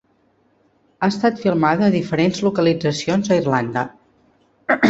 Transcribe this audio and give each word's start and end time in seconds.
Ha 1.01 1.09
estat 1.13 1.43
filmada 1.43 1.85
a 1.89 1.93
diferents 1.97 2.41
localitzacions 2.47 3.33
a 3.33 3.39
Irlanda. 3.43 3.89